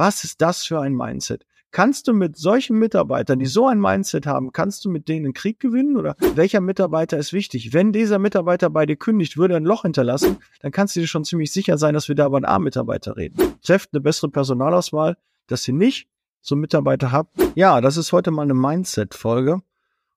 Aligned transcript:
Was 0.00 0.24
ist 0.24 0.40
das 0.40 0.64
für 0.64 0.80
ein 0.80 0.94
Mindset? 0.94 1.44
Kannst 1.72 2.08
du 2.08 2.14
mit 2.14 2.38
solchen 2.38 2.78
Mitarbeitern, 2.78 3.38
die 3.38 3.44
so 3.44 3.66
ein 3.66 3.78
Mindset 3.78 4.24
haben, 4.24 4.50
kannst 4.50 4.82
du 4.82 4.88
mit 4.88 5.08
denen 5.08 5.26
einen 5.26 5.34
Krieg 5.34 5.60
gewinnen 5.60 5.98
oder 5.98 6.16
welcher 6.36 6.62
Mitarbeiter 6.62 7.18
ist 7.18 7.34
wichtig? 7.34 7.74
Wenn 7.74 7.92
dieser 7.92 8.18
Mitarbeiter 8.18 8.70
bei 8.70 8.86
dir 8.86 8.96
kündigt, 8.96 9.36
würde 9.36 9.56
ein 9.56 9.64
Loch 9.66 9.82
hinterlassen, 9.82 10.38
dann 10.60 10.72
kannst 10.72 10.96
du 10.96 11.00
dir 11.00 11.06
schon 11.06 11.26
ziemlich 11.26 11.52
sicher 11.52 11.76
sein, 11.76 11.92
dass 11.92 12.08
wir 12.08 12.14
da 12.14 12.24
über 12.24 12.38
einen 12.38 12.46
A-Mitarbeiter 12.46 13.18
reden. 13.18 13.36
Trefft 13.62 13.90
eine 13.92 14.00
bessere 14.00 14.30
Personalauswahl, 14.30 15.18
dass 15.48 15.68
ihr 15.68 15.74
nicht 15.74 16.08
so 16.40 16.56
Mitarbeiter 16.56 17.12
habt. 17.12 17.36
Ja, 17.54 17.82
das 17.82 17.98
ist 17.98 18.10
heute 18.12 18.30
mal 18.30 18.44
eine 18.44 18.54
Mindset-Folge. 18.54 19.60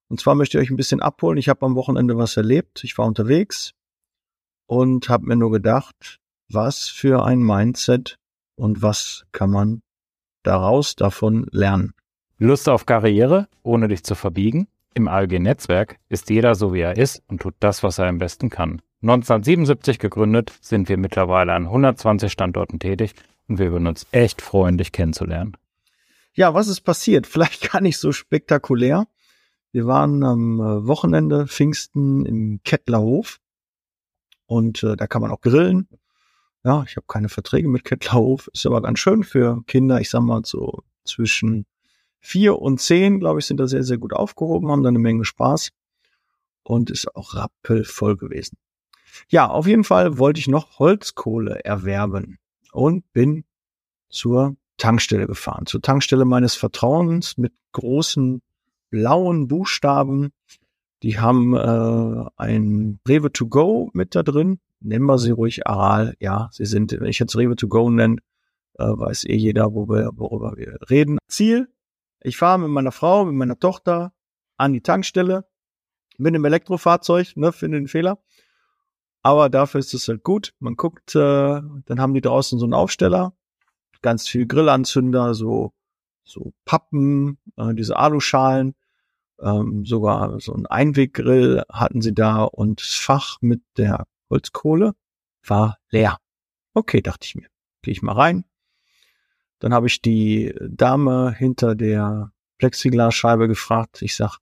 Und 0.08 0.22
zwar 0.22 0.36
möchte 0.36 0.58
ich 0.58 0.64
euch 0.64 0.72
ein 0.72 0.78
bisschen 0.78 1.02
abholen. 1.02 1.38
Ich 1.38 1.50
habe 1.50 1.66
am 1.66 1.76
Wochenende 1.76 2.18
was 2.18 2.38
erlebt. 2.38 2.86
Ich 2.86 2.98
war 2.98 3.06
unterwegs 3.06 3.74
und 4.66 5.10
habe 5.10 5.26
mir 5.26 5.36
nur 5.36 5.52
gedacht, 5.52 6.22
was 6.48 6.88
für 6.88 7.26
ein 7.26 7.40
Mindset 7.40 8.18
und 8.56 8.82
was 8.82 9.26
kann 9.32 9.50
man 9.50 9.82
daraus 10.44 10.96
davon 10.96 11.48
lernen. 11.52 11.94
Lust 12.38 12.68
auf 12.68 12.86
Karriere, 12.86 13.48
ohne 13.64 13.88
dich 13.88 14.04
zu 14.04 14.16
verbiegen? 14.16 14.68
Im 14.94 15.08
ALG-Netzwerk 15.08 15.98
ist 16.10 16.30
jeder 16.30 16.56
so, 16.56 16.74
wie 16.74 16.82
er 16.82 16.98
ist 16.98 17.24
und 17.28 17.42
tut 17.42 17.56
das, 17.60 17.84
was 17.84 17.98
er 17.98 18.08
am 18.08 18.20
besten 18.20 18.50
kann. 18.50 18.82
1977 19.02 20.00
gegründet, 20.00 20.54
sind 20.62 20.88
wir 20.88 20.98
mittlerweile 20.98 21.54
an 21.54 21.66
120 21.66 22.32
Standorten 22.32 22.80
tätig 22.80 23.14
und 23.48 23.60
wir 23.60 23.72
würden 23.72 23.88
uns 23.88 24.08
echt 24.12 24.42
freuen, 24.42 24.78
dich 24.78 24.92
kennenzulernen. 24.92 25.58
Ja, 26.34 26.54
was 26.54 26.68
ist 26.68 26.82
passiert? 26.82 27.28
Vielleicht 27.28 27.72
gar 27.72 27.82
nicht 27.82 27.98
so 27.98 28.12
spektakulär. 28.12 29.08
Wir 29.72 29.88
waren 29.88 30.24
am 30.24 30.60
äh, 30.60 30.88
Wochenende 30.88 31.48
Pfingsten 31.48 32.26
im 32.26 32.62
Kettlerhof 32.64 33.40
und 34.46 34.84
äh, 34.84 34.96
da 34.96 35.08
kann 35.08 35.22
man 35.22 35.32
auch 35.32 35.42
grillen. 35.42 35.88
Ja, 36.64 36.84
ich 36.88 36.96
habe 36.96 37.06
keine 37.08 37.30
Verträge 37.30 37.68
mit 37.68 37.84
Kettlerhof, 37.84 38.50
ist 38.54 38.66
aber 38.66 38.82
ganz 38.82 39.00
schön 39.00 39.24
für 39.24 39.64
Kinder. 39.68 40.00
Ich 40.00 40.10
sag 40.10 40.22
mal 40.22 40.42
so 40.46 40.84
zwischen 41.04 41.66
vier 42.20 42.60
und 42.60 42.80
zehn, 42.80 43.20
glaube 43.20 43.40
ich, 43.40 43.46
sind 43.46 43.60
da 43.60 43.68
sehr, 43.68 43.84
sehr 43.84 43.98
gut 43.98 44.14
aufgehoben, 44.14 44.72
haben 44.72 44.84
da 44.84 44.90
eine 44.90 45.00
Menge 45.00 45.26
Spaß 45.26 45.72
und 46.64 46.90
ist 46.90 47.14
auch 47.16 47.36
rappelvoll 47.36 48.16
gewesen. 48.16 48.58
Ja, 49.28 49.48
auf 49.48 49.68
jeden 49.68 49.84
Fall 49.84 50.18
wollte 50.18 50.40
ich 50.40 50.48
noch 50.48 50.80
Holzkohle 50.80 51.64
erwerben 51.66 52.40
und 52.72 53.12
bin 53.12 53.44
zur 54.10 54.56
Tankstelle 54.78 55.28
gefahren. 55.28 55.66
Zur 55.66 55.82
Tankstelle 55.82 56.26
meines 56.26 56.56
Vertrauens 56.56 57.38
mit 57.38 57.54
großen 57.74 58.42
blauen 58.90 59.48
Buchstaben. 59.48 60.32
Die 61.04 61.20
haben 61.20 61.56
äh, 61.56 62.30
ein 62.38 63.00
Rewe 63.08 63.32
to 63.32 63.48
go 63.48 63.90
mit 63.94 64.16
da 64.16 64.24
drin. 64.24 64.60
Nennen 64.84 65.06
wir 65.06 65.18
sie 65.18 65.32
ruhig 65.32 65.66
Aral. 65.68 66.16
Ja, 66.20 66.50
sie 66.52 66.66
sind, 66.66 66.92
wenn 66.92 67.08
ich 67.08 67.20
jetzt 67.20 67.36
Rewe 67.36 67.56
to 67.56 67.68
go 67.68 67.90
nenne, 67.90 68.18
äh, 68.78 68.86
weiß 68.86 69.26
eh 69.26 69.36
jeder, 69.36 69.74
wo 69.74 69.88
wir, 69.88 70.12
worüber 70.16 70.54
wir 70.58 70.78
reden. 70.90 71.18
Ziel, 71.28 71.70
ich 72.22 72.38
fahre 72.38 72.60
mit 72.60 72.70
meiner 72.70 72.92
Frau, 72.92 73.26
mit 73.26 73.36
meiner 73.36 73.60
Tochter 73.60 74.14
an 74.58 74.74
die 74.74 74.82
Tankstelle 74.82 75.46
mit 76.18 76.34
einem 76.34 76.46
Elektrofahrzeug, 76.46 77.36
ne, 77.38 77.52
finde 77.52 77.80
den 77.80 77.88
Fehler. 77.88 78.20
Aber 79.22 79.50
dafür 79.50 79.80
ist 79.80 79.94
es 79.94 80.08
halt 80.08 80.24
gut. 80.24 80.54
Man 80.60 80.76
guckt, 80.76 81.16
äh, 81.16 81.20
dann 81.20 82.00
haben 82.00 82.14
die 82.14 82.22
draußen 82.22 82.60
so 82.60 82.66
einen 82.66 82.74
Aufsteller, 82.74 83.34
ganz 84.02 84.28
viel 84.28 84.46
Grillanzünder, 84.46 85.34
so, 85.34 85.72
so 86.24 86.54
Pappen, 86.66 87.38
äh, 87.58 87.74
diese 87.74 87.98
Aluschalen, 87.98 88.76
ähm, 89.40 89.86
sogar 89.86 90.40
so 90.40 90.54
ein 90.54 90.66
Einweggrill 90.66 91.64
hatten 91.70 92.02
sie 92.02 92.14
da 92.14 92.44
und 92.44 92.82
Fach 92.82 93.38
mit 93.42 93.62
der 93.78 94.06
Holzkohle 94.34 94.96
war 95.46 95.78
leer. 95.90 96.18
Okay, 96.74 97.02
dachte 97.02 97.26
ich 97.26 97.36
mir. 97.36 97.48
Gehe 97.84 97.92
ich 97.92 98.02
mal 98.02 98.14
rein. 98.14 98.46
Dann 99.60 99.74
habe 99.74 99.88
ich 99.88 100.02
die 100.02 100.54
Dame 100.60 101.34
hinter 101.38 101.76
der 101.76 102.34
Plexiglasscheibe 102.58 103.48
gefragt. 103.48 104.02
Ich 104.02 104.16
sag, 104.16 104.40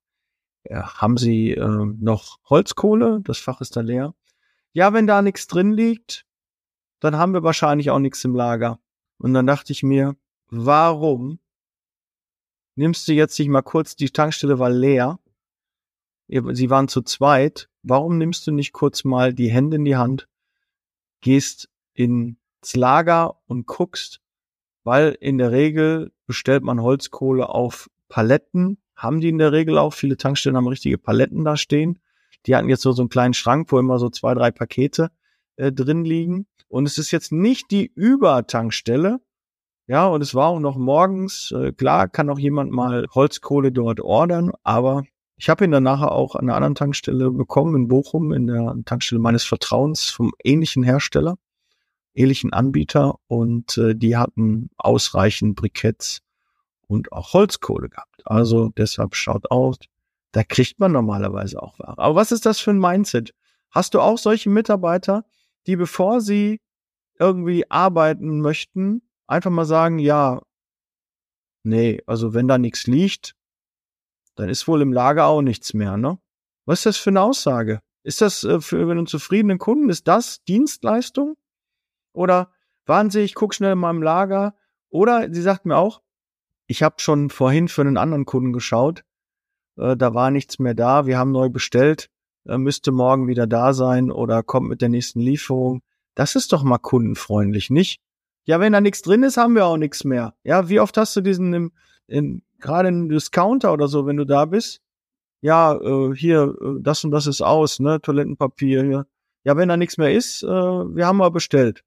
haben 0.70 1.18
Sie 1.18 1.52
äh, 1.52 1.86
noch 2.00 2.40
Holzkohle? 2.50 3.20
Das 3.24 3.38
Fach 3.38 3.60
ist 3.60 3.76
da 3.76 3.82
leer. 3.82 4.16
Ja, 4.72 4.94
wenn 4.94 5.08
da 5.08 5.22
nichts 5.22 5.48
drin 5.48 5.74
liegt, 5.74 6.26
dann 7.02 7.18
haben 7.18 7.34
wir 7.34 7.44
wahrscheinlich 7.44 7.90
auch 7.90 8.00
nichts 8.00 8.24
im 8.24 8.36
Lager. 8.36 8.80
Und 9.18 9.34
dann 9.34 9.46
dachte 9.46 9.74
ich 9.74 9.84
mir, 9.84 10.16
warum 10.48 11.40
nimmst 12.76 13.08
du 13.08 13.14
jetzt 13.14 13.38
nicht 13.38 13.50
mal 13.50 13.62
kurz, 13.62 13.96
die 13.98 14.10
Tankstelle 14.10 14.58
war 14.58 14.70
leer, 14.70 15.20
sie 16.28 16.70
waren 16.70 16.88
zu 16.88 17.02
zweit, 17.02 17.70
warum 17.84 18.18
nimmst 18.18 18.46
du 18.48 18.52
nicht 18.52 18.74
kurz 18.74 19.04
mal 19.04 19.34
die 19.34 19.50
Hände 19.50 19.78
in 19.78 19.86
die 19.86 19.96
Hand, 19.96 20.28
gehst 21.22 21.70
ins 21.94 22.38
Lager 22.74 23.38
und 23.48 23.68
guckst, 23.68 24.22
weil 24.84 25.18
in 25.20 25.38
der 25.38 25.52
Regel 25.52 26.12
bestellt 26.26 26.64
man 26.64 26.82
Holzkohle 26.82 27.50
auf 27.50 27.90
Paletten, 28.10 28.78
haben 28.96 29.22
die 29.22 29.30
in 29.30 29.38
der 29.38 29.52
Regel 29.52 29.78
auch, 29.78 29.94
viele 29.94 30.18
Tankstellen 30.18 30.58
haben 30.58 30.68
richtige 30.68 30.98
Paletten 30.98 31.44
da 31.44 31.58
stehen. 31.58 32.00
Die 32.46 32.56
hatten 32.56 32.70
jetzt 32.70 32.82
so, 32.82 32.92
so 32.92 33.02
einen 33.02 33.10
kleinen 33.10 33.34
Schrank, 33.34 33.72
wo 33.72 33.80
immer 33.80 34.00
so 34.00 34.10
zwei, 34.10 34.34
drei 34.34 34.52
Pakete 34.52 35.12
äh, 35.56 35.72
drin 35.72 36.06
liegen. 36.06 36.48
Und 36.68 36.86
es 36.86 36.98
ist 36.98 37.12
jetzt 37.12 37.32
nicht 37.32 37.72
die 37.72 37.92
Übertankstelle, 37.94 39.20
ja, 39.88 40.08
und 40.08 40.22
es 40.22 40.34
war 40.34 40.48
auch 40.48 40.60
noch 40.60 40.78
morgens. 40.78 41.52
Äh, 41.52 41.74
klar, 41.74 42.08
kann 42.08 42.30
auch 42.30 42.40
jemand 42.40 42.72
mal 42.72 43.08
Holzkohle 43.14 43.74
dort 43.74 44.00
ordern, 44.00 44.52
aber 44.64 45.04
ich 45.42 45.50
habe 45.50 45.66
ihn 45.66 45.72
dann 45.72 45.82
nachher 45.82 46.12
auch 46.12 46.36
an 46.36 46.44
einer 46.44 46.56
anderen 46.56 46.76
Tankstelle 46.76 47.32
bekommen 47.32 47.76
in 47.76 47.88
Bochum, 47.88 48.32
in 48.32 48.46
der 48.46 48.76
Tankstelle 48.86 49.20
meines 49.20 49.44
Vertrauens 49.44 50.08
vom 50.08 50.34
ähnlichen 50.44 50.84
Hersteller, 50.84 51.36
ähnlichen 52.14 52.54
Anbieter 52.54 53.16
und 53.26 53.76
äh, 53.80 53.96
die 53.96 54.16
hatten 54.18 54.70
ausreichend 54.78 55.56
Briketts 55.56 56.20
und 56.86 57.12
auch 57.12 57.34
Holzkohle 57.34 57.90
gehabt. 57.90 58.22
Also 58.26 58.70
deshalb 58.78 59.16
schaut 59.16 59.50
aus, 59.50 59.78
da 60.32 60.44
kriegt 60.44 60.80
man 60.80 60.92
normalerweise 60.92 61.60
auch 61.60 61.80
Ware. 61.80 61.98
Aber 61.98 62.14
was 62.14 62.32
ist 62.32 62.46
das 62.46 62.60
für 62.60 62.70
ein 62.70 62.78
Mindset? 62.78 63.34
Hast 63.72 63.96
du 63.96 64.00
auch 64.00 64.20
solche 64.20 64.52
Mitarbeiter, 64.52 65.26
die 65.66 65.76
bevor 65.76 66.22
sie 66.22 66.62
irgendwie 67.18 67.66
arbeiten 67.72 68.42
möchten, 68.42 69.02
einfach 69.26 69.50
mal 69.50 69.66
sagen, 69.66 69.98
ja, 69.98 70.44
nee, 71.64 72.00
also 72.06 72.36
wenn 72.36 72.48
da 72.48 72.60
nichts 72.60 72.86
liegt, 72.86 73.34
dann 74.36 74.50
ist 74.50 74.68
wohl 74.68 74.82
im 74.82 74.94
Lager 74.94 75.26
auch 75.26 75.42
nichts 75.42 75.74
mehr, 75.74 75.98
ne? 75.98 76.20
Was 76.66 76.80
ist 76.80 76.86
das 76.86 76.98
für 76.98 77.10
eine 77.10 77.22
Aussage? 77.22 77.82
Ist 78.04 78.22
das 78.22 78.44
äh, 78.44 78.62
für 78.62 78.90
einen 78.90 79.08
zufriedenen 79.08 79.58
Kunden, 79.58 79.90
ist 79.90 80.08
das 80.08 80.44
Dienstleistung? 80.44 81.38
Oder 82.14 82.52
waren 82.86 83.10
Sie, 83.10 83.22
ich 83.22 83.36
gucke 83.36 83.56
schnell 83.56 83.74
in 83.74 83.80
meinem 83.80 84.02
Lager, 84.02 84.56
oder 84.90 85.34
sie 85.34 85.42
sagt 85.42 85.66
mir 85.66 85.78
auch, 85.78 86.02
ich 86.68 86.84
habe 86.84 86.96
schon 87.00 87.30
vorhin 87.30 87.68
für 87.68 87.82
einen 87.82 87.98
anderen 87.98 88.26
Kunden 88.26 88.54
geschaut, 88.54 89.04
äh, 89.78 89.96
da 89.96 90.14
war 90.14 90.32
nichts 90.32 90.60
mehr 90.60 90.74
da, 90.74 91.06
wir 91.06 91.18
haben 91.18 91.32
neu 91.32 91.50
bestellt, 91.50 92.10
äh, 92.46 92.58
müsste 92.58 92.92
morgen 92.92 93.28
wieder 93.28 93.48
da 93.48 93.74
sein 93.74 94.12
oder 94.12 94.44
kommt 94.44 94.70
mit 94.70 94.82
der 94.82 94.90
nächsten 94.90 95.20
Lieferung. 95.20 95.82
Das 96.16 96.36
ist 96.36 96.52
doch 96.52 96.64
mal 96.64 96.78
kundenfreundlich, 96.78 97.70
nicht? 97.70 98.02
Ja, 98.44 98.60
wenn 98.60 98.74
da 98.74 98.82
nichts 98.82 99.02
drin 99.02 99.24
ist, 99.24 99.38
haben 99.38 99.56
wir 99.56 99.66
auch 99.66 99.78
nichts 99.78 100.04
mehr. 100.04 100.34
Ja, 100.44 100.68
wie 100.68 100.80
oft 100.80 100.98
hast 100.98 101.16
du 101.16 101.22
diesen 101.22 101.54
im, 101.54 101.72
in, 102.08 102.44
gerade 102.62 102.90
in 102.90 103.10
Discounter 103.10 103.74
oder 103.74 103.88
so, 103.88 104.06
wenn 104.06 104.18
du 104.18 104.26
da 104.26 104.46
bist? 104.46 104.82
Ja, 105.42 105.76
äh, 105.76 106.16
hier, 106.16 106.56
äh, 106.62 106.82
das 106.82 107.04
und 107.04 107.12
das 107.12 107.28
ist 107.28 107.42
aus, 107.42 107.80
ne? 107.80 108.02
Toilettenpapier 108.02 108.84
hier. 108.84 109.08
Ja, 109.44 109.58
wenn 109.58 109.70
da 109.70 109.78
nichts 109.78 109.98
mehr 109.98 110.14
ist, 110.14 110.44
äh, 110.44 110.48
wir 110.48 111.08
haben 111.08 111.18
mal 111.18 111.32
bestellt. 111.32 111.84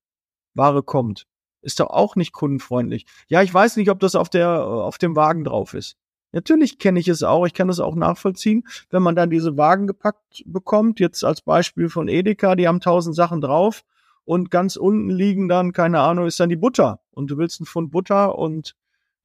Ware 0.54 0.82
kommt. 0.82 1.26
Ist 1.62 1.80
doch 1.80 1.90
auch 1.90 2.16
nicht 2.16 2.32
kundenfreundlich. 2.32 3.06
Ja, 3.28 3.42
ich 3.42 3.54
weiß 3.54 3.76
nicht, 3.76 3.90
ob 3.90 4.00
das 4.00 4.14
auf 4.14 4.28
der, 4.28 4.64
auf 4.66 4.98
dem 4.98 5.16
Wagen 5.16 5.44
drauf 5.44 5.74
ist. 5.74 5.96
Natürlich 6.32 6.80
kenne 6.80 6.98
ich 6.98 7.06
es 7.06 7.22
auch, 7.22 7.46
ich 7.46 7.54
kann 7.54 7.68
das 7.68 7.78
auch 7.78 7.94
nachvollziehen, 7.94 8.66
wenn 8.90 9.04
man 9.04 9.14
dann 9.14 9.30
diese 9.30 9.56
Wagen 9.56 9.86
gepackt 9.86 10.42
bekommt, 10.46 10.98
jetzt 10.98 11.22
als 11.24 11.42
Beispiel 11.42 11.88
von 11.88 12.08
Edeka, 12.08 12.56
die 12.56 12.66
haben 12.66 12.80
tausend 12.80 13.14
Sachen 13.14 13.40
drauf 13.40 13.84
und 14.24 14.50
ganz 14.50 14.74
unten 14.74 15.10
liegen 15.10 15.48
dann, 15.48 15.72
keine 15.72 16.00
Ahnung, 16.00 16.26
ist 16.26 16.40
dann 16.40 16.48
die 16.48 16.56
Butter. 16.56 17.00
Und 17.12 17.30
du 17.30 17.38
willst 17.38 17.60
einen 17.60 17.66
Pfund 17.66 17.92
Butter 17.92 18.36
und 18.36 18.74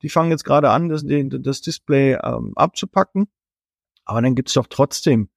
die 0.02 0.10
fangen 0.10 0.32
jetzt 0.32 0.44
gerade 0.44 0.70
an, 0.70 0.90
das, 0.90 1.04
das 1.06 1.62
Display 1.62 2.18
ähm, 2.24 2.54
abzupacken. 2.56 3.28
Aber 4.06 4.22
dann 4.22 4.36
gibt's 4.36 4.54
doch 4.54 4.68
trotzdem 4.68 5.30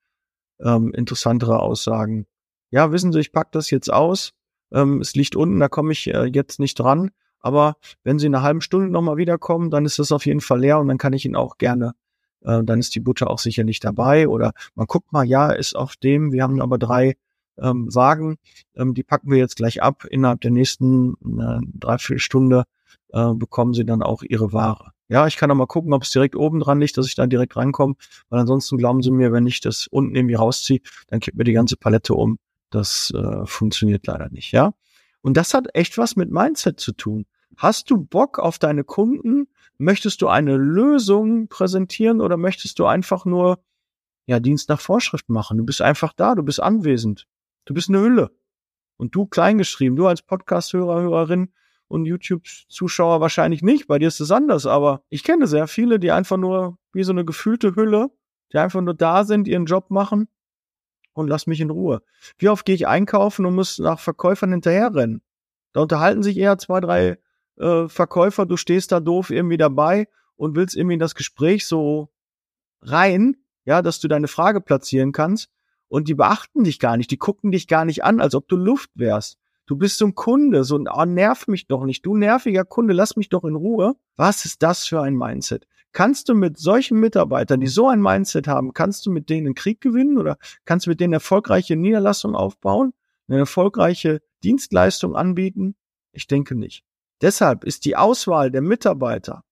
ähm, 0.61 0.93
interessantere 0.95 1.61
Aussagen. 1.61 2.27
Ja, 2.71 2.93
wissen 2.93 3.13
Sie, 3.13 3.21
ich 3.21 3.33
pack 3.33 3.53
das 3.53 3.71
jetzt 3.71 3.93
aus. 3.93 4.33
Ähm, 4.73 5.01
es 5.01 5.15
liegt 5.15 5.37
unten, 5.37 5.61
da 5.61 5.69
komme 5.69 5.93
ich 5.93 6.09
äh, 6.09 6.25
jetzt 6.25 6.59
nicht 6.59 6.79
dran. 6.79 7.11
Aber 7.41 7.77
wenn 8.05 8.19
Sie 8.19 8.27
in 8.27 8.35
einer 8.35 8.45
halben 8.45 8.61
Stunde 8.61 8.89
nochmal 8.89 9.17
wiederkommen, 9.17 9.71
dann 9.71 9.85
ist 9.85 9.99
das 9.99 10.13
auf 10.13 10.27
jeden 10.27 10.41
Fall 10.41 10.61
leer 10.61 10.79
und 10.79 10.89
dann 10.89 10.99
kann 10.99 11.13
ich 11.13 11.25
Ihnen 11.25 11.37
auch 11.37 11.59
gerne, 11.59 11.95
äh, 12.43 12.63
dann 12.63 12.79
ist 12.79 12.95
die 12.95 13.01
Butter 13.01 13.29
auch 13.29 13.41
sicherlich 13.41 13.81
dabei. 13.81 14.29
Oder 14.29 14.53
man 14.75 14.87
guckt 14.87 15.13
mal, 15.13 15.25
ja, 15.25 15.51
ist 15.51 15.77
auf 15.77 15.97
dem, 15.97 16.33
wir 16.33 16.45
haben 16.45 16.63
aber 16.63 16.79
drei 16.79 17.17
ähm, 17.59 17.95
Wagen, 17.95 18.37
ähm, 18.75 18.95
die 18.95 19.03
packen 19.03 19.31
wir 19.31 19.39
jetzt 19.39 19.57
gleich 19.57 19.83
ab. 19.83 20.05
Innerhalb 20.09 20.41
der 20.41 20.53
nächsten 20.53 21.15
äh, 21.39 21.59
dreiviertel 21.75 22.21
Stunde 22.21 22.65
äh, 23.13 23.35
bekommen 23.35 23.75
sie 23.75 23.85
dann 23.85 24.03
auch 24.03 24.23
ihre 24.23 24.53
Ware. 24.53 24.93
Ja, 25.09 25.27
ich 25.27 25.37
kann 25.37 25.51
auch 25.51 25.55
mal 25.55 25.67
gucken, 25.67 25.93
ob 25.93 26.05
es 26.05 26.11
direkt 26.11 26.37
oben 26.37 26.61
dran 26.61 26.81
liegt, 26.81 26.97
dass 26.97 27.07
ich 27.07 27.15
da 27.15 27.27
direkt 27.27 27.57
rankomme, 27.57 27.95
weil 28.31 28.41
ansonsten 28.41 28.79
glauben 28.79 29.03
sie 29.03 29.11
mir, 29.11 29.33
wenn 29.33 29.47
ich 29.47 29.61
das 29.61 29.87
unten 29.87 30.15
irgendwie 30.15 30.35
rausziehe, 30.37 30.81
dann 31.09 31.21
kippt 31.21 31.37
mir 31.37 31.45
die 31.45 31.53
ganze 31.53 31.77
Palette 31.77 32.15
um. 32.15 32.39
Das 32.71 33.13
äh, 33.15 33.45
funktioniert 33.45 34.07
leider 34.07 34.31
nicht, 34.31 34.53
ja. 34.53 34.73
Und 35.21 35.37
das 35.37 35.55
hat 35.55 35.69
echt 35.75 35.99
was 35.99 36.17
mit 36.17 36.31
Mindset 36.31 36.81
zu 36.81 36.93
tun. 36.93 37.27
Hast 37.57 37.91
du 37.91 37.99
Bock 37.99 38.39
auf 38.39 38.59
deine 38.59 38.85
Kunden? 38.85 39.49
Möchtest 39.77 40.23
du 40.23 40.29
eine 40.29 40.57
Lösung 40.57 41.49
präsentieren 41.49 42.21
oder 42.21 42.37
möchtest 42.37 42.79
du 42.79 42.87
einfach 42.87 43.25
nur 43.25 43.59
ja, 44.27 44.41
Dienst 44.41 44.69
nach 44.71 44.81
Vorschrift 44.81 45.29
machen? 45.29 45.59
Du 45.59 45.65
bist 45.65 45.83
einfach 45.83 46.13
da, 46.15 46.35
du 46.35 46.43
bist 46.43 46.63
anwesend. 46.63 47.27
Du 47.67 47.75
bist 47.75 47.89
eine 47.91 48.01
Hülle. 48.01 48.31
Und 48.97 49.15
du 49.15 49.27
kleingeschrieben, 49.27 49.97
du 49.97 50.07
als 50.07 50.23
Podcast-Hörer, 50.23 51.03
Hörerin 51.03 51.53
und 51.93 52.07
YouTube-Zuschauer 52.07 53.21
wahrscheinlich 53.21 53.63
nicht, 53.63 53.87
bei 53.87 53.99
dir 53.99 54.09
ist 54.09 54.19
es 54.19 54.31
anders, 54.31 54.65
aber 54.65 55.03
ich 55.11 55.23
kenne 55.25 55.47
sehr 55.47 55.67
viele, 55.67 55.99
die 55.99 56.11
einfach 56.11 56.39
nur 56.39 56.79
wie 56.95 57.03
so 57.03 57.13
eine 57.13 57.27
gefühlte 57.27 57.77
Hülle, 57.77 58.11
die 58.51 58.57
einfach 58.57 58.81
nur 58.81 58.95
da 58.95 59.25
sind, 59.25 59.47
ihren 59.47 59.67
Job 59.67 59.91
machen 59.91 60.27
und 61.13 61.29
lass 61.29 61.47
mich 61.47 61.61
in 61.61 61.69
Ruhe. 61.69 62.01
Wie 62.39 62.49
oft 62.49 62.65
gehe 62.65 62.75
ich 62.75 62.89
einkaufen 62.89 63.45
und 63.45 63.55
muss 63.55 63.79
nach 63.79 64.01
Verkäufern 64.01 64.53
hinterherrennen? 64.53 65.21
Da 65.75 65.83
unterhalten 65.83 66.23
sich 66.23 66.39
eher 66.39 66.57
zwei, 66.57 66.81
drei 66.81 67.19
äh, 67.59 67.89
Verkäufer, 67.89 68.47
du 68.47 68.57
stehst 68.57 68.91
da 68.91 69.01
doof 69.01 69.29
irgendwie 69.29 69.59
dabei 69.59 70.09
und 70.37 70.57
willst 70.57 70.75
irgendwie 70.75 70.95
in 70.95 71.01
das 71.01 71.15
Gespräch 71.15 71.67
so 71.67 72.09
rein, 72.81 73.37
ja, 73.67 73.83
dass 73.83 74.01
du 74.01 74.09
deine 74.09 74.29
Frage 74.29 74.63
platzieren 74.63 75.13
kannst 75.13 75.51
und 75.89 76.09
die 76.09 76.15
beachten 76.15 76.65
dich 76.65 76.79
gar 76.79 76.97
nicht, 76.97 77.11
die 77.11 77.19
gucken 77.19 77.53
dich 77.53 77.69
gar 77.69 77.85
nicht 77.85 78.03
an, 78.03 78.19
als 78.23 78.35
ob 78.35 78.49
du 78.49 78.57
Luft 78.57 78.91
wärst. 78.95 79.37
Du 79.67 79.77
bist 79.77 79.99
so 79.99 80.07
ein 80.07 80.15
Kunde, 80.15 80.65
so 80.65 80.77
ein, 80.77 80.89
oh, 80.93 81.05
nerv 81.05 81.47
mich 81.47 81.67
doch 81.67 81.85
nicht. 81.85 82.05
Du 82.05 82.17
nerviger 82.17 82.65
Kunde, 82.65 82.95
lass 82.95 83.17
mich 83.17 83.29
doch 83.29 83.45
in 83.45 83.55
Ruhe. 83.55 83.95
Was 84.17 84.45
ist 84.45 84.63
das 84.63 84.87
für 84.87 85.01
ein 85.01 85.17
Mindset? 85.17 85.67
Kannst 85.93 86.29
du 86.29 86.35
mit 86.35 86.59
solchen 86.59 86.99
Mitarbeitern, 86.99 87.61
die 87.61 87.67
so 87.67 87.89
ein 87.89 88.01
Mindset 88.01 88.49
haben, 88.49 88.73
kannst 88.73 89.05
du 89.05 89.11
mit 89.11 89.29
denen 89.29 89.49
einen 89.49 89.55
Krieg 89.55 89.81
gewinnen 89.81 90.19
oder 90.19 90.39
kannst 90.65 90.87
du 90.87 90.91
mit 90.91 91.01
denen 91.01 91.13
erfolgreiche 91.13 91.77
Niederlassung 91.77 92.35
aufbauen, 92.35 92.95
eine 93.29 93.39
erfolgreiche 93.39 94.23
Dienstleistung 94.43 95.15
anbieten? 95.15 95.77
Ich 96.13 96.27
denke 96.27 96.55
nicht. 96.55 96.85
Deshalb 97.21 97.65
ist 97.65 97.85
die 97.85 97.95
Auswahl 97.95 98.51
der 98.51 98.63
Mitarbeiter, 98.63 99.45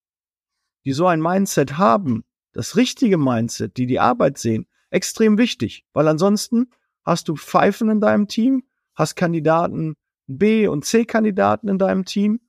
die 0.85 0.93
so 0.93 1.07
ein 1.07 1.21
Mindset 1.21 1.77
haben, 1.77 2.25
das 2.53 2.75
richtige 2.75 3.19
Mindset, 3.19 3.77
die 3.77 3.87
die 3.87 4.01
Arbeit 4.01 4.39
sehen, 4.39 4.67
extrem 4.89 5.39
wichtig, 5.39 5.85
weil 5.93 6.09
ansonsten 6.09 6.71
hast 7.05 7.29
du 7.29 7.37
Pfeifen 7.37 7.91
in 7.91 8.01
deinem 8.01 8.29
Team, 8.29 8.65
hast 9.01 9.17
Kandidaten 9.17 9.97
B 10.29 10.69
und 10.69 10.85
C 10.85 11.05
Kandidaten 11.05 11.69
in 11.69 11.79
deinem 11.79 12.05
Team 12.05 12.41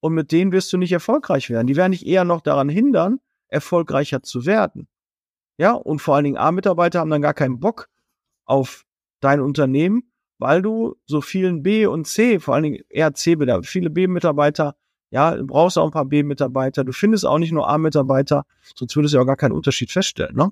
und 0.00 0.12
mit 0.12 0.32
denen 0.32 0.52
wirst 0.52 0.72
du 0.72 0.76
nicht 0.76 0.92
erfolgreich 0.92 1.48
werden. 1.48 1.66
Die 1.66 1.76
werden 1.76 1.92
dich 1.92 2.06
eher 2.06 2.24
noch 2.24 2.42
daran 2.42 2.68
hindern, 2.68 3.20
erfolgreicher 3.48 4.22
zu 4.22 4.44
werden. 4.44 4.88
Ja, 5.56 5.72
und 5.72 6.00
vor 6.00 6.16
allen 6.16 6.24
Dingen 6.24 6.36
A-Mitarbeiter 6.36 7.00
haben 7.00 7.10
dann 7.10 7.22
gar 7.22 7.34
keinen 7.34 7.60
Bock 7.60 7.88
auf 8.44 8.84
dein 9.20 9.40
Unternehmen, 9.40 10.10
weil 10.38 10.62
du 10.62 10.96
so 11.06 11.20
vielen 11.20 11.62
B 11.62 11.86
und 11.86 12.06
C, 12.06 12.40
vor 12.40 12.54
allen 12.54 12.64
Dingen 12.64 12.82
eher 12.88 13.12
C, 13.14 13.36
viele 13.62 13.90
B-Mitarbeiter, 13.90 14.76
ja, 15.10 15.36
du 15.36 15.46
brauchst 15.46 15.76
auch 15.76 15.84
ein 15.84 15.90
paar 15.90 16.06
B-Mitarbeiter, 16.06 16.84
du 16.84 16.92
findest 16.92 17.26
auch 17.26 17.38
nicht 17.38 17.52
nur 17.52 17.68
A-Mitarbeiter, 17.68 18.44
sonst 18.74 18.96
würdest 18.96 19.12
du 19.12 19.18
ja 19.18 19.22
auch 19.22 19.26
gar 19.26 19.36
keinen 19.36 19.52
Unterschied 19.52 19.90
feststellen, 19.90 20.36
ne? 20.36 20.50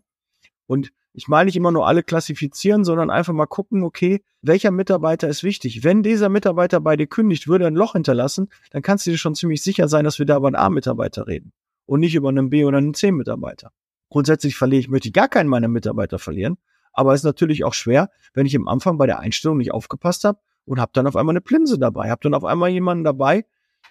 Und 0.69 0.93
ich 1.15 1.29
meine 1.29 1.47
nicht 1.47 1.56
immer 1.56 1.73
nur 1.73 1.88
alle 1.88 2.03
klassifizieren, 2.03 2.85
sondern 2.85 3.11
einfach 3.11 3.32
mal 3.32 3.47
gucken, 3.47 3.82
okay, 3.82 4.23
welcher 4.43 4.70
Mitarbeiter 4.70 5.26
ist 5.26 5.43
wichtig. 5.43 5.82
Wenn 5.82 6.03
dieser 6.03 6.29
Mitarbeiter 6.29 6.79
bei 6.81 6.94
dir 6.94 7.06
kündigt, 7.06 7.49
würde 7.49 7.67
ein 7.67 7.75
Loch 7.75 7.94
hinterlassen, 7.94 8.50
dann 8.70 8.82
kannst 8.82 9.06
du 9.06 9.11
dir 9.11 9.17
schon 9.17 9.35
ziemlich 9.35 9.62
sicher 9.62 9.88
sein, 9.88 10.05
dass 10.05 10.19
wir 10.19 10.26
da 10.26 10.37
über 10.37 10.47
einen 10.47 10.56
A-Mitarbeiter 10.56 11.26
reden 11.26 11.53
und 11.87 12.00
nicht 12.00 12.15
über 12.15 12.29
einen 12.29 12.50
B- 12.50 12.65
oder 12.65 12.79
einen 12.79 12.94
C-Mitarbeiter. 12.94 13.73
Grundsätzlich 14.11 14.56
verliere 14.56 14.81
ich, 14.81 14.88
möchte 14.88 15.09
ich 15.09 15.15
gar 15.15 15.29
keinen 15.29 15.49
meiner 15.49 15.69
Mitarbeiter 15.69 16.19
verlieren, 16.19 16.59
aber 16.93 17.14
es 17.14 17.21
ist 17.21 17.25
natürlich 17.25 17.64
auch 17.64 17.75
schwer, 17.75 18.11
wenn 18.35 18.47
ich 18.47 18.55
am 18.55 18.69
Anfang 18.69 18.99
bei 18.99 19.06
der 19.06 19.21
Einstellung 19.21 19.56
nicht 19.56 19.73
aufgepasst 19.73 20.25
habe 20.25 20.38
und 20.67 20.81
habe 20.81 20.93
dann 20.94 21.06
auf 21.06 21.17
einmal 21.17 21.32
eine 21.32 21.41
Plinse 21.41 21.79
dabei, 21.79 22.11
habe 22.11 22.21
dann 22.23 22.35
auf 22.35 22.44
einmal 22.44 22.69
jemanden 22.69 23.05
dabei, 23.05 23.47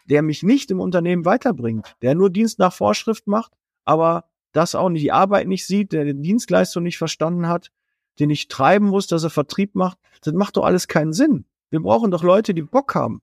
der 0.06 0.22
mich 0.22 0.44
nicht 0.44 0.70
im 0.70 0.80
Unternehmen 0.80 1.26
weiterbringt, 1.26 1.96
der 2.04 2.14
nur 2.14 2.30
Dienst 2.30 2.60
nach 2.60 2.72
Vorschrift 2.72 3.26
macht, 3.28 3.54
aber 3.84 4.26
das 4.58 4.76
auch 4.76 4.90
nicht, 4.90 5.04
die 5.04 5.12
Arbeit 5.12 5.48
nicht 5.48 5.66
sieht, 5.66 5.94
der 5.94 6.04
die 6.04 6.20
Dienstleistung 6.20 6.84
nicht 6.84 6.98
verstanden 6.98 7.48
hat, 7.48 7.72
den 8.20 8.30
ich 8.30 8.48
treiben 8.48 8.88
muss, 8.88 9.08
dass 9.08 9.24
er 9.24 9.30
Vertrieb 9.30 9.76
macht, 9.76 10.00
das 10.22 10.34
macht 10.34 10.58
doch 10.58 10.66
alles 10.66 10.88
keinen 10.88 11.14
Sinn. 11.14 11.46
Wir 11.70 11.80
brauchen 11.80 12.12
doch 12.12 12.24
Leute, 12.24 12.54
die 12.54 12.64
Bock 12.64 12.96
haben. 12.96 13.22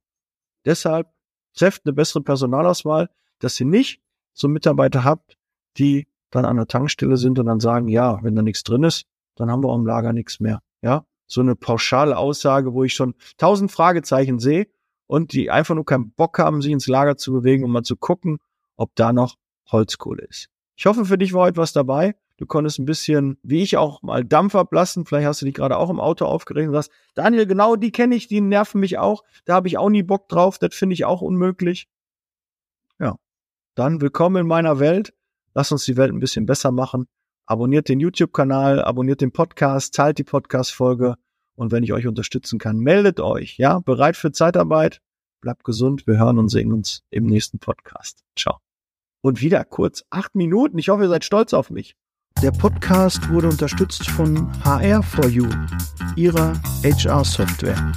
Deshalb 0.65 1.09
trefft 1.55 1.83
eine 1.85 1.93
bessere 1.93 2.23
Personalauswahl, 2.23 3.11
dass 3.41 3.59
ihr 3.59 3.67
nicht 3.67 4.01
so 4.33 4.49
Mitarbeiter 4.49 5.05
habt, 5.05 5.37
die 5.77 6.07
dann 6.31 6.45
an 6.45 6.57
der 6.57 6.67
Tankstelle 6.67 7.17
sind 7.17 7.39
und 7.39 7.47
dann 7.47 7.61
sagen, 7.61 7.89
ja, 7.89 8.23
wenn 8.23 8.37
da 8.37 8.43
nichts 8.43 8.63
drin 8.63 8.85
ist, 8.85 9.07
dann 9.35 9.51
haben 9.51 9.63
wir 9.63 9.69
auch 9.69 9.77
im 9.77 9.87
Lager 9.87 10.13
nichts 10.13 10.41
mehr. 10.41 10.61
Ja, 10.83 11.05
so 11.27 11.41
eine 11.41 11.57
pauschale 11.57 12.17
Aussage, 12.17 12.75
wo 12.75 12.85
ich 12.85 12.95
schon 12.95 13.15
tausend 13.39 13.73
Fragezeichen 13.73 14.39
sehe 14.39 14.69
und 15.07 15.33
die 15.33 15.51
einfach 15.51 15.75
nur 15.75 15.85
keinen 15.85 16.13
Bock 16.13 16.39
haben, 16.39 16.63
sich 16.63 16.73
ins 16.73 16.87
Lager 16.87 17.17
zu 17.17 17.33
bewegen, 17.33 17.65
um 17.65 17.73
mal 17.73 17.83
zu 17.83 17.97
gucken, 17.97 18.39
ob 18.77 18.95
da 18.95 19.13
noch 19.13 19.37
Holzkohle 19.71 20.25
ist. 20.25 20.49
Ich 20.76 20.87
hoffe, 20.87 21.05
für 21.05 21.19
dich 21.19 21.32
war 21.32 21.43
heute 21.43 21.56
was 21.56 21.73
dabei. 21.73 22.17
Du 22.37 22.47
konntest 22.47 22.81
ein 22.81 22.85
bisschen, 22.85 23.38
wie 23.43 23.62
ich 23.62 23.76
auch 23.76 24.03
mal 24.03 24.25
Dampf 24.25 24.56
ablassen. 24.56 25.06
Vielleicht 25.06 25.26
hast 25.26 25.41
du 25.41 25.47
dich 25.47 25.55
gerade 25.55 25.76
auch 25.76 25.88
im 25.88 26.00
Auto 26.00 26.25
aufgeregt 26.25 26.67
und 26.67 26.75
sagst, 26.75 26.91
Daniel, 27.15 27.47
genau 27.47 27.76
die 27.76 27.93
kenne 27.93 28.17
ich, 28.17 28.26
die 28.26 28.41
nerven 28.41 28.81
mich 28.81 28.99
auch. 28.99 29.23
Da 29.44 29.55
habe 29.55 29.69
ich 29.69 29.79
auch 29.79 29.88
nie 29.88 30.03
Bock 30.03 30.29
drauf. 30.29 30.59
Das 30.59 30.75
finde 30.75 30.94
ich 30.94 31.05
auch 31.05 31.21
unmöglich. 31.23 31.88
Ja, 32.99 33.17
dann 33.76 34.00
willkommen 34.00 34.37
in 34.37 34.47
meiner 34.49 34.81
Welt. 34.81 35.15
Lass 35.55 35.71
uns 35.71 35.85
die 35.85 35.97
Welt 35.97 36.12
ein 36.12 36.19
bisschen 36.19 36.47
besser 36.47 36.73
machen. 36.73 37.06
Abonniert 37.47 37.88
den 37.88 38.00
YouTube-Kanal, 38.00 38.82
abonniert 38.82 39.21
den 39.21 39.31
Podcast, 39.31 39.94
teilt 39.94 40.19
die 40.19 40.25
Podcast-Folge. 40.25 41.15
Und 41.55 41.71
wenn 41.71 41.85
ich 41.85 41.93
euch 41.93 42.09
unterstützen 42.09 42.59
kann, 42.59 42.79
meldet 42.79 43.21
euch. 43.21 43.59
Ja, 43.59 43.79
bereit 43.79 44.17
für 44.17 44.32
Zeitarbeit. 44.32 45.00
Bleibt 45.41 45.62
gesund. 45.62 46.06
Wir 46.09 46.19
hören 46.19 46.38
und 46.38 46.49
sehen 46.49 46.73
uns 46.73 47.05
im 47.11 47.26
nächsten 47.26 47.61
Podcast. 47.61 48.25
Ciao 48.35 48.63
und 49.25 49.41
wieder 49.41 49.65
kurz. 49.65 50.05
Acht 50.11 50.35
Minuten. 50.35 50.79
Ich 50.79 50.91
hoffe, 50.91 51.05
ihr 51.05 51.09
seid 51.09 51.25
stolz 51.25 51.55
auf 51.55 51.71
mich. 51.71 51.97
Der 52.43 52.50
Podcast 52.50 53.31
wurde 53.31 53.49
unterstützt 53.49 54.11
von 54.11 54.53
HR4U, 54.62 55.49
ihrer 56.15 56.53
HR-Software. 56.82 57.93